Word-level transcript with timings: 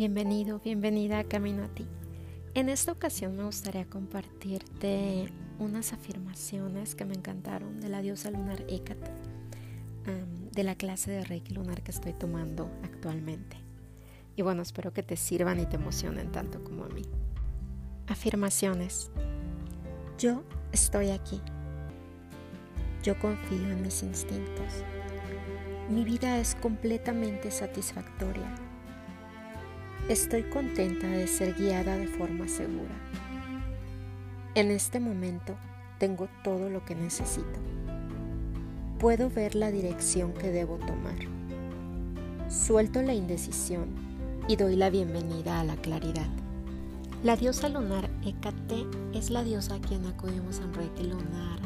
Bienvenido, 0.00 0.60
bienvenida 0.60 1.18
a 1.18 1.24
Camino 1.24 1.62
a 1.62 1.68
ti. 1.68 1.86
En 2.54 2.70
esta 2.70 2.90
ocasión 2.90 3.36
me 3.36 3.44
gustaría 3.44 3.84
compartirte 3.84 5.30
unas 5.58 5.92
afirmaciones 5.92 6.94
que 6.94 7.04
me 7.04 7.12
encantaron 7.12 7.82
de 7.82 7.90
la 7.90 8.00
diosa 8.00 8.30
lunar 8.30 8.64
Hécate, 8.66 9.10
de 10.52 10.64
la 10.64 10.74
clase 10.74 11.10
de 11.10 11.22
Reiki 11.22 11.52
lunar 11.52 11.82
que 11.82 11.90
estoy 11.90 12.14
tomando 12.14 12.70
actualmente. 12.82 13.58
Y 14.36 14.40
bueno, 14.40 14.62
espero 14.62 14.94
que 14.94 15.02
te 15.02 15.18
sirvan 15.18 15.60
y 15.60 15.66
te 15.66 15.76
emocionen 15.76 16.32
tanto 16.32 16.64
como 16.64 16.84
a 16.84 16.88
mí. 16.88 17.02
Afirmaciones. 18.06 19.10
Yo 20.16 20.44
estoy 20.72 21.10
aquí. 21.10 21.42
Yo 23.02 23.18
confío 23.18 23.68
en 23.68 23.82
mis 23.82 24.02
instintos. 24.02 24.82
Mi 25.90 26.04
vida 26.04 26.38
es 26.38 26.54
completamente 26.54 27.50
satisfactoria 27.50 28.69
Estoy 30.08 30.42
contenta 30.42 31.06
de 31.06 31.26
ser 31.26 31.54
guiada 31.54 31.96
de 31.96 32.08
forma 32.08 32.48
segura. 32.48 32.94
En 34.54 34.70
este 34.70 34.98
momento 34.98 35.56
tengo 35.98 36.28
todo 36.42 36.68
lo 36.68 36.84
que 36.84 36.94
necesito. 36.94 37.60
Puedo 38.98 39.30
ver 39.30 39.54
la 39.54 39.70
dirección 39.70 40.32
que 40.32 40.50
debo 40.50 40.78
tomar. 40.78 41.16
Suelto 42.48 43.02
la 43.02 43.14
indecisión 43.14 43.88
y 44.48 44.56
doy 44.56 44.74
la 44.74 44.90
bienvenida 44.90 45.60
a 45.60 45.64
la 45.64 45.76
claridad. 45.76 46.28
La 47.22 47.36
diosa 47.36 47.68
lunar 47.68 48.10
Hécate 48.24 48.86
es 49.12 49.30
la 49.30 49.44
diosa 49.44 49.76
a 49.76 49.80
quien 49.80 50.04
acudimos 50.06 50.58
en 50.58 50.74
Reiki 50.74 51.04
lunar 51.04 51.60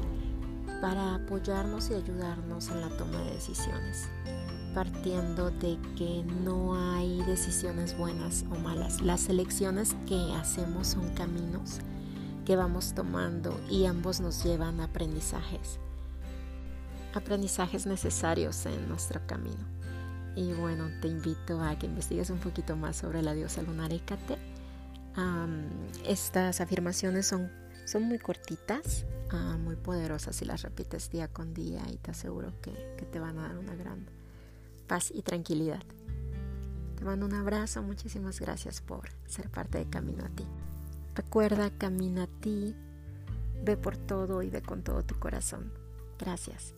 para 0.84 1.14
apoyarnos 1.14 1.88
y 1.88 1.94
ayudarnos 1.94 2.68
en 2.68 2.82
la 2.82 2.90
toma 2.90 3.18
de 3.22 3.30
decisiones 3.30 4.10
partiendo 4.74 5.50
de 5.50 5.78
que 5.96 6.22
no 6.44 6.74
hay 6.74 7.22
decisiones 7.22 7.96
buenas 7.96 8.44
o 8.50 8.56
malas. 8.56 9.00
Las 9.00 9.30
elecciones 9.30 9.96
que 10.06 10.34
hacemos 10.34 10.88
son 10.88 11.08
caminos 11.14 11.78
que 12.44 12.56
vamos 12.56 12.92
tomando 12.92 13.58
y 13.70 13.86
ambos 13.86 14.20
nos 14.20 14.44
llevan 14.44 14.80
a 14.82 14.84
aprendizajes. 14.84 15.78
Aprendizajes 17.14 17.86
necesarios 17.86 18.66
en 18.66 18.86
nuestro 18.86 19.26
camino. 19.26 19.64
Y 20.36 20.52
bueno, 20.52 20.90
te 21.00 21.08
invito 21.08 21.62
a 21.62 21.78
que 21.78 21.86
investigues 21.86 22.28
un 22.28 22.40
poquito 22.40 22.76
más 22.76 22.96
sobre 22.96 23.22
la 23.22 23.32
diosa 23.32 23.62
lunar 23.62 23.90
Hécate. 23.90 24.36
estas 26.04 26.60
afirmaciones 26.60 27.26
son, 27.26 27.50
son 27.84 28.04
muy 28.04 28.18
cortitas, 28.18 29.06
ah, 29.30 29.56
muy 29.58 29.76
poderosas 29.76 30.36
si 30.36 30.44
las 30.44 30.62
repites 30.62 31.10
día 31.10 31.28
con 31.28 31.54
día 31.54 31.82
y 31.92 31.96
te 31.96 32.10
aseguro 32.10 32.52
que, 32.60 32.72
que 32.96 33.04
te 33.04 33.18
van 33.18 33.38
a 33.38 33.48
dar 33.48 33.58
una 33.58 33.74
gran 33.74 34.06
paz 34.86 35.10
y 35.14 35.22
tranquilidad. 35.22 35.82
Te 36.96 37.04
mando 37.04 37.26
un 37.26 37.34
abrazo, 37.34 37.82
muchísimas 37.82 38.40
gracias 38.40 38.80
por 38.80 39.08
ser 39.26 39.50
parte 39.50 39.78
de 39.78 39.86
Camino 39.86 40.24
a 40.24 40.28
ti. 40.28 40.44
Recuerda, 41.14 41.70
camina 41.70 42.24
a 42.24 42.26
ti, 42.26 42.74
ve 43.64 43.76
por 43.76 43.96
todo 43.96 44.42
y 44.42 44.50
ve 44.50 44.62
con 44.62 44.82
todo 44.82 45.04
tu 45.04 45.18
corazón. 45.18 45.72
Gracias. 46.18 46.74